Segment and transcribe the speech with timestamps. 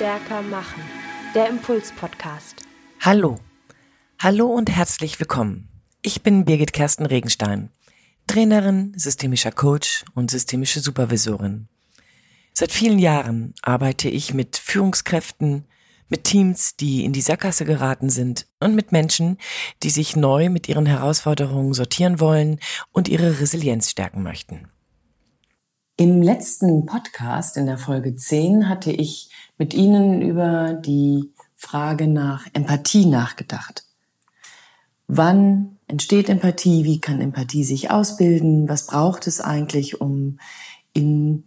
[0.00, 0.82] stärker machen.
[1.34, 2.62] Der Impuls-Podcast.
[3.00, 3.36] Hallo.
[4.18, 5.68] Hallo und herzlich willkommen.
[6.00, 7.68] Ich bin Birgit Kersten Regenstein,
[8.26, 11.68] Trainerin, systemischer Coach und systemische Supervisorin.
[12.54, 15.66] Seit vielen Jahren arbeite ich mit Führungskräften,
[16.08, 19.36] mit Teams, die in die Sackgasse geraten sind und mit Menschen,
[19.82, 22.58] die sich neu mit ihren Herausforderungen sortieren wollen
[22.90, 24.70] und ihre Resilienz stärken möchten.
[25.98, 29.28] Im letzten Podcast in der Folge 10 hatte ich
[29.60, 33.84] mit Ihnen über die Frage nach Empathie nachgedacht.
[35.06, 36.84] Wann entsteht Empathie?
[36.84, 38.70] Wie kann Empathie sich ausbilden?
[38.70, 40.38] Was braucht es eigentlich, um
[40.94, 41.44] in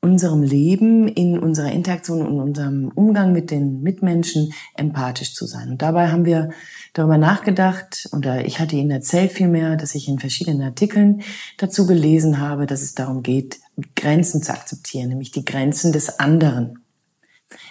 [0.00, 5.70] unserem Leben, in unserer Interaktion und unserem Umgang mit den Mitmenschen empathisch zu sein.
[5.70, 6.50] Und dabei haben wir
[6.94, 11.22] darüber nachgedacht, oder ich hatte Ihnen erzählt vielmehr, dass ich in verschiedenen Artikeln
[11.58, 13.58] dazu gelesen habe, dass es darum geht,
[13.94, 16.85] Grenzen zu akzeptieren, nämlich die Grenzen des anderen.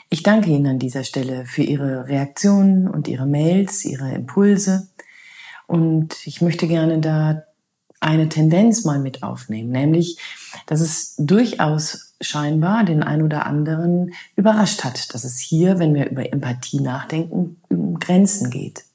[0.09, 4.87] Ich danke Ihnen an dieser Stelle für Ihre Reaktionen und Ihre Mails, Ihre Impulse.
[5.67, 7.43] Und ich möchte gerne da
[7.99, 10.19] eine Tendenz mal mit aufnehmen, nämlich,
[10.67, 16.09] dass es durchaus scheinbar den ein oder anderen überrascht hat, dass es hier, wenn wir
[16.09, 18.85] über Empathie nachdenken, um Grenzen geht.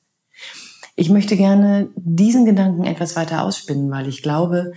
[0.97, 4.72] Ich möchte gerne diesen Gedanken etwas weiter ausspinnen, weil ich glaube,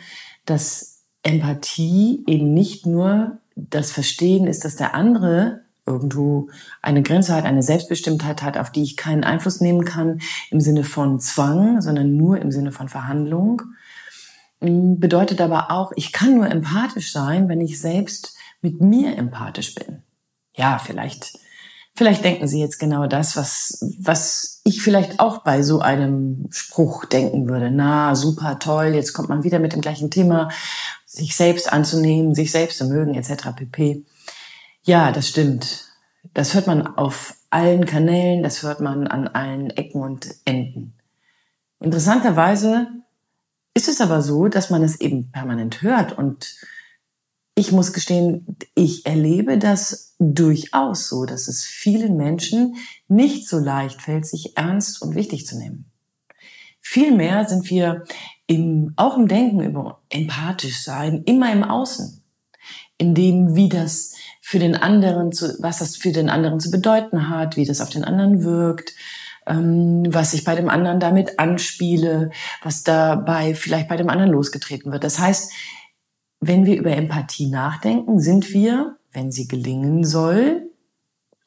[0.46, 6.50] dass Empathie eben nicht nur das Verstehen ist, dass der andere irgendwo
[6.82, 10.84] eine Grenze hat, eine Selbstbestimmtheit hat, auf die ich keinen Einfluss nehmen kann im Sinne
[10.84, 13.62] von Zwang, sondern nur im Sinne von Verhandlung.
[14.62, 19.76] Mm, bedeutet aber auch, ich kann nur empathisch sein, wenn ich selbst mit mir empathisch
[19.76, 20.04] bin.
[20.56, 21.38] Ja, vielleicht,
[21.96, 27.06] vielleicht denken Sie jetzt genau das, was, was ich vielleicht auch bei so einem Spruch
[27.06, 27.72] denken würde.
[27.72, 30.50] Na, super, toll, jetzt kommt man wieder mit dem gleichen Thema,
[31.06, 33.50] sich selbst anzunehmen, sich selbst zu mögen, etc.
[33.56, 34.06] pp.
[34.86, 35.86] Ja, das stimmt.
[36.34, 40.94] Das hört man auf allen Kanälen, das hört man an allen Ecken und Enden.
[41.80, 42.88] Interessanterweise
[43.74, 46.56] ist es aber so, dass man es eben permanent hört und
[47.56, 52.76] ich muss gestehen, ich erlebe das durchaus so, dass es vielen Menschen
[53.08, 55.86] nicht so leicht fällt, sich ernst und wichtig zu nehmen.
[56.82, 58.04] Vielmehr sind wir
[58.48, 62.24] im, auch im Denken über empathisch sein immer im Außen
[62.98, 64.14] in dem, wie das
[64.46, 67.90] für den anderen zu, was das für den anderen zu bedeuten hat, wie das auf
[67.90, 68.94] den anderen wirkt,
[69.48, 72.30] ähm, was ich bei dem anderen damit anspiele,
[72.62, 75.06] was dabei vielleicht bei dem anderen losgetreten wird.
[75.06, 75.50] Das heißt,
[76.42, 80.70] wenn wir über Empathie nachdenken, sind wir, wenn sie gelingen soll,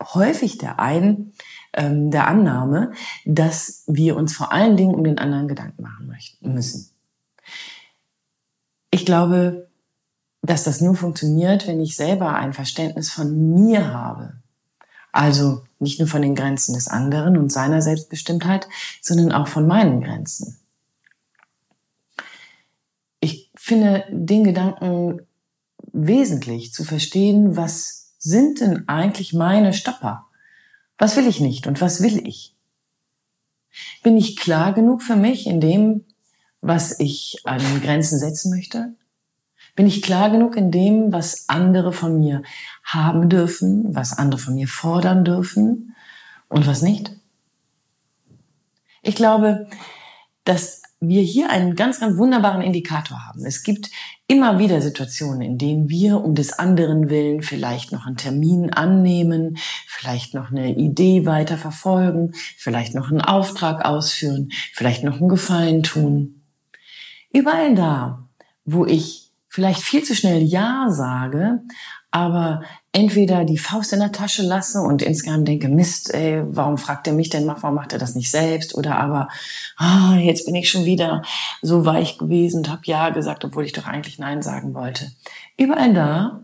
[0.03, 1.33] häufig der ein,
[1.75, 2.93] ähm, der Annahme,
[3.27, 6.91] dass wir uns vor allen Dingen um den anderen Gedanken machen möchten, müssen.
[8.91, 9.66] Ich glaube,
[10.47, 14.35] dass das nur funktioniert, wenn ich selber ein Verständnis von mir habe.
[15.13, 18.69] Also nicht nur von den Grenzen des anderen und seiner Selbstbestimmtheit,
[19.01, 20.59] sondern auch von meinen Grenzen.
[23.21, 25.23] Ich finde den Gedanken
[25.93, 30.27] wesentlich zu verstehen, was sind denn eigentlich meine Stopper?
[30.99, 32.55] Was will ich nicht und was will ich?
[34.03, 36.05] Bin ich klar genug für mich in dem,
[36.61, 38.95] was ich an Grenzen setzen möchte?
[39.77, 42.43] Bin ich klar genug in dem, was andere von mir
[42.83, 45.95] haben dürfen, was andere von mir fordern dürfen
[46.49, 47.13] und was nicht?
[49.03, 49.69] Ich glaube,
[50.45, 53.45] dass wir hier einen ganz, ganz wunderbaren Indikator haben.
[53.45, 53.91] Es gibt
[54.27, 59.59] immer wieder Situationen, in denen wir um des anderen willen vielleicht noch einen Termin annehmen,
[59.87, 65.83] vielleicht noch eine Idee weiter verfolgen, vielleicht noch einen Auftrag ausführen, vielleicht noch einen Gefallen
[65.83, 66.43] tun.
[67.31, 68.27] Überall da,
[68.65, 69.26] wo ich
[69.57, 71.63] vielleicht viel zu schnell Ja sage,
[72.11, 72.63] aber
[72.93, 77.15] entweder die Faust in der Tasche lasse und insgeheim denke, Mist, ey, warum fragt er
[77.15, 78.75] mich denn, warum macht er das nicht selbst?
[78.75, 79.29] Oder aber,
[79.79, 81.23] ah, jetzt bin ich schon wieder
[81.63, 85.11] so weich gewesen und habe Ja gesagt, obwohl ich doch eigentlich Nein sagen wollte.
[85.57, 86.43] Überall da,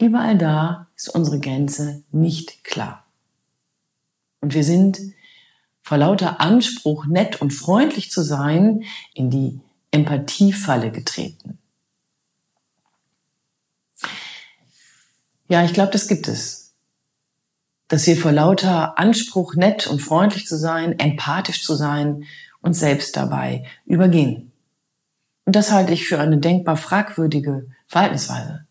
[0.00, 3.04] überall da ist unsere Grenze nicht klar.
[4.40, 5.00] Und wir sind
[5.82, 9.58] vor lauter Anspruch, nett und freundlich zu sein, in die
[9.90, 11.58] Empathiefalle getreten.
[15.48, 16.74] Ja, ich glaube, das gibt es.
[17.88, 22.24] Dass wir vor lauter Anspruch, nett und freundlich zu sein, empathisch zu sein,
[22.60, 24.52] uns selbst dabei übergehen.
[25.44, 28.66] Und das halte ich für eine denkbar fragwürdige Verhaltensweise.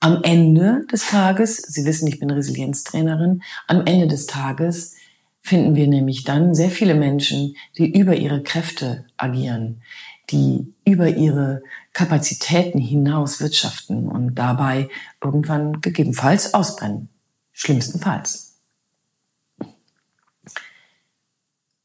[0.00, 4.96] Am Ende des Tages, Sie wissen, ich bin Resilienztrainerin, am Ende des Tages
[5.40, 9.82] finden wir nämlich dann sehr viele Menschen, die über ihre Kräfte agieren,
[10.30, 14.88] die über ihre Kapazitäten hinaus wirtschaften und dabei
[15.22, 17.08] irgendwann gegebenenfalls ausbrennen.
[17.52, 18.56] Schlimmstenfalls.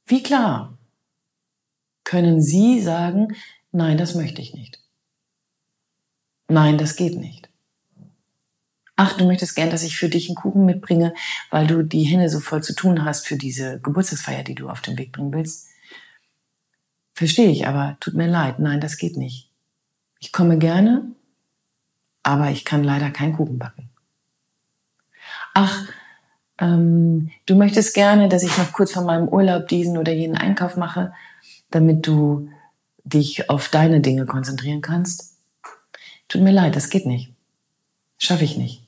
[0.05, 0.77] Wie klar
[2.03, 3.35] können Sie sagen,
[3.71, 4.79] nein, das möchte ich nicht.
[6.47, 7.49] Nein, das geht nicht.
[8.95, 11.15] Ach, du möchtest gern, dass ich für dich einen Kuchen mitbringe,
[11.49, 14.81] weil du die Hände so voll zu tun hast für diese Geburtstagsfeier, die du auf
[14.81, 15.67] den Weg bringen willst.
[17.13, 18.59] Verstehe ich, aber tut mir leid.
[18.59, 19.51] Nein, das geht nicht.
[20.19, 21.11] Ich komme gerne,
[22.23, 23.89] aber ich kann leider keinen Kuchen backen.
[25.53, 25.87] Ach,
[26.59, 30.77] ähm, du möchtest gerne, dass ich noch kurz vor meinem Urlaub diesen oder jenen Einkauf
[30.77, 31.13] mache,
[31.69, 32.49] damit du
[33.03, 35.37] dich auf deine Dinge konzentrieren kannst.
[36.27, 37.33] Tut mir leid, das geht nicht.
[38.17, 38.87] Schaffe ich nicht.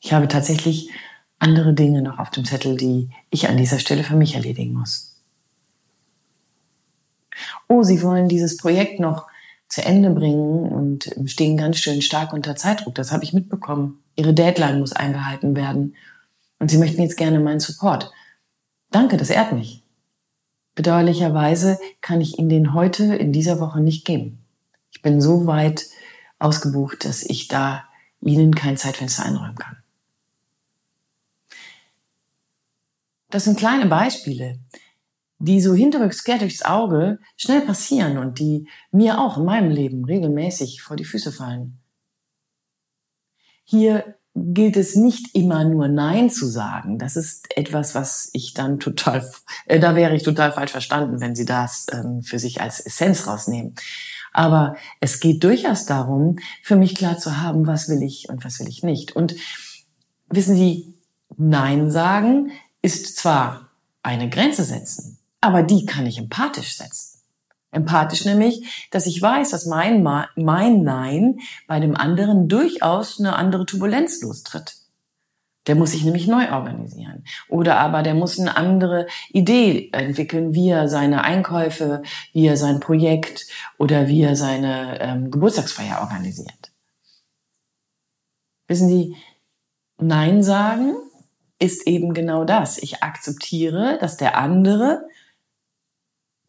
[0.00, 0.90] Ich habe tatsächlich
[1.38, 5.11] andere Dinge noch auf dem Zettel, die ich an dieser Stelle für mich erledigen muss.
[7.68, 9.26] Oh, Sie wollen dieses Projekt noch
[9.68, 12.94] zu Ende bringen und stehen ganz schön stark unter Zeitdruck.
[12.94, 14.02] Das habe ich mitbekommen.
[14.16, 15.96] Ihre Deadline muss eingehalten werden.
[16.58, 18.12] Und Sie möchten jetzt gerne meinen Support.
[18.90, 19.82] Danke, das ehrt mich.
[20.74, 24.44] Bedauerlicherweise kann ich Ihnen den heute in dieser Woche nicht geben.
[24.90, 25.86] Ich bin so weit
[26.38, 27.84] ausgebucht, dass ich da
[28.20, 29.76] Ihnen kein Zeitfenster einräumen kann.
[33.30, 34.58] Das sind kleine Beispiele,
[35.42, 40.04] die so hinterrücks quer durchs Auge schnell passieren und die mir auch in meinem Leben
[40.04, 41.80] regelmäßig vor die Füße fallen.
[43.64, 46.98] Hier gilt es nicht immer nur Nein zu sagen.
[46.98, 49.28] Das ist etwas, was ich dann total,
[49.66, 53.26] äh, da wäre ich total falsch verstanden, wenn Sie das ähm, für sich als Essenz
[53.26, 53.74] rausnehmen.
[54.32, 58.60] Aber es geht durchaus darum, für mich klar zu haben, was will ich und was
[58.60, 59.14] will ich nicht.
[59.14, 59.34] Und
[60.28, 60.94] wissen Sie,
[61.36, 63.70] Nein sagen ist zwar
[64.02, 67.20] eine Grenze setzen, aber die kann ich empathisch setzen.
[67.72, 70.02] Empathisch nämlich, dass ich weiß, dass mein,
[70.36, 74.76] mein Nein bei dem anderen durchaus eine andere Turbulenz lostritt.
[75.66, 77.24] Der muss sich nämlich neu organisieren.
[77.48, 82.02] Oder aber der muss eine andere Idee entwickeln, wie er seine Einkäufe,
[82.32, 83.46] wie er sein Projekt
[83.78, 86.72] oder wie er seine ähm, Geburtstagsfeier organisiert.
[88.68, 89.16] Wissen Sie,
[89.98, 90.94] Nein sagen
[91.58, 92.78] ist eben genau das.
[92.78, 95.06] Ich akzeptiere, dass der andere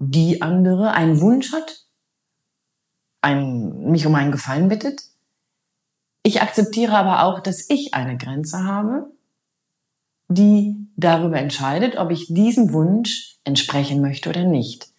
[0.10, 1.86] die andere einen Wunsch hat,
[3.22, 5.02] ein, mich um einen Gefallen bittet.
[6.24, 9.12] Ich akzeptiere aber auch, dass ich eine Grenze habe,
[10.28, 14.90] die darüber entscheidet, ob ich diesem Wunsch entsprechen möchte oder nicht.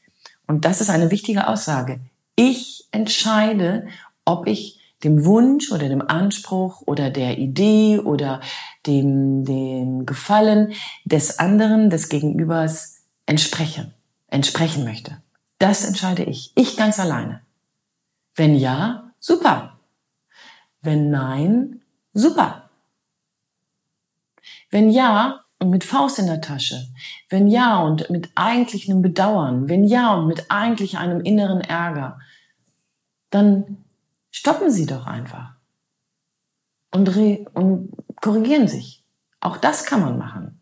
[0.46, 2.00] Und das ist eine wichtige Aussage.
[2.36, 3.86] Ich entscheide,
[4.24, 8.40] ob ich dem Wunsch oder dem Anspruch oder der Idee oder
[8.86, 10.72] dem, dem Gefallen
[11.04, 13.92] des anderen, des Gegenübers entspreche
[14.34, 15.22] entsprechen möchte.
[15.58, 16.52] Das entscheide ich.
[16.56, 17.40] Ich ganz alleine.
[18.34, 19.78] Wenn ja, super.
[20.82, 21.82] Wenn nein,
[22.12, 22.68] super.
[24.70, 26.88] Wenn ja und mit Faust in der Tasche,
[27.28, 32.18] wenn ja und mit eigentlich einem Bedauern, wenn ja und mit eigentlich einem inneren Ärger,
[33.30, 33.84] dann
[34.32, 35.54] stoppen Sie doch einfach
[36.92, 37.08] und,
[37.54, 39.04] und korrigieren sich.
[39.38, 40.60] Auch das kann man machen.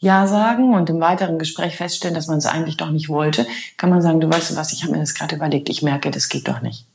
[0.00, 3.90] Ja sagen und im weiteren Gespräch feststellen, dass man es eigentlich doch nicht wollte, kann
[3.90, 6.48] man sagen, du weißt was, ich habe mir das gerade überlegt, ich merke, das geht
[6.48, 6.86] doch nicht.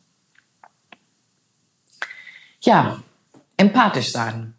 [2.61, 2.99] Ja,
[3.57, 4.55] empathisch sein.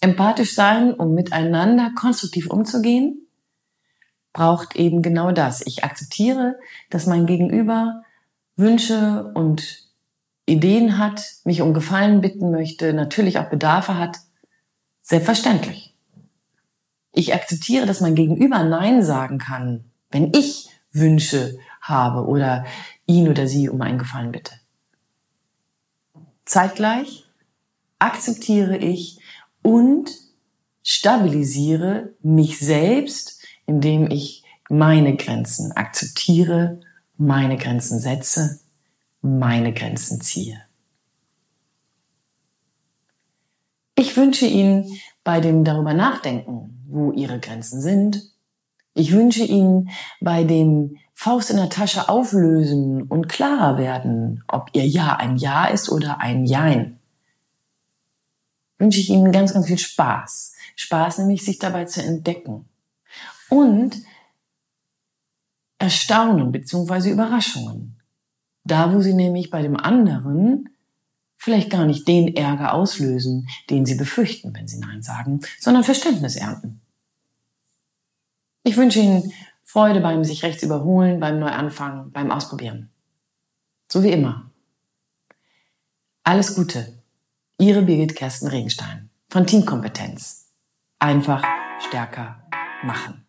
[0.00, 3.28] Empathisch sein, um miteinander konstruktiv umzugehen,
[4.32, 5.64] braucht eben genau das.
[5.64, 6.58] Ich akzeptiere,
[6.90, 8.02] dass mein Gegenüber
[8.56, 9.86] Wünsche und
[10.46, 14.18] Ideen hat, mich um Gefallen bitten möchte, natürlich auch Bedarfe hat.
[15.02, 15.91] Selbstverständlich.
[17.12, 22.64] Ich akzeptiere, dass mein Gegenüber Nein sagen kann, wenn ich Wünsche habe oder
[23.06, 24.52] ihn oder sie um einen Gefallen bitte.
[26.44, 27.24] Zeitgleich
[27.98, 29.18] akzeptiere ich
[29.62, 30.10] und
[30.82, 36.80] stabilisiere mich selbst, indem ich meine Grenzen akzeptiere,
[37.16, 38.60] meine Grenzen setze,
[39.20, 40.62] meine Grenzen ziehe.
[43.94, 48.22] Ich wünsche Ihnen bei dem darüber nachdenken, wo ihre Grenzen sind.
[48.94, 54.86] Ich wünsche Ihnen bei dem Faust in der Tasche auflösen und klarer werden, ob Ihr
[54.86, 56.98] Ja ein Ja ist oder ein Jein.
[58.78, 60.54] Wünsche ich Ihnen ganz, ganz viel Spaß.
[60.76, 62.68] Spaß nämlich, sich dabei zu entdecken.
[63.48, 63.96] Und
[65.78, 67.10] Erstaunen bzw.
[67.10, 68.00] Überraschungen.
[68.64, 70.71] Da, wo Sie nämlich bei dem anderen
[71.42, 76.36] vielleicht gar nicht den Ärger auslösen, den Sie befürchten, wenn Sie Nein sagen, sondern Verständnis
[76.36, 76.80] ernten.
[78.62, 79.32] Ich wünsche Ihnen
[79.64, 82.90] Freude beim sich rechts überholen, beim Neuanfangen, beim Ausprobieren.
[83.90, 84.52] So wie immer.
[86.22, 87.02] Alles Gute.
[87.58, 90.52] Ihre Birgit Kersten Regenstein von Teamkompetenz.
[91.00, 91.42] Einfach
[91.80, 92.46] stärker
[92.84, 93.26] machen.